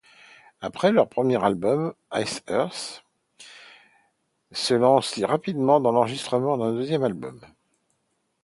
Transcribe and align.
Après 0.61 0.91
leur 0.91 1.07
premier 1.07 1.37
album, 1.43 1.93
Iced 2.11 2.41
Earth 2.49 3.05
se 4.51 4.73
lance 4.73 5.19
rapidement 5.23 5.79
dans 5.79 5.91
l'enregistrement 5.91 6.57
d'un 6.57 6.73
deuxième 6.73 7.03
album. 7.03 7.39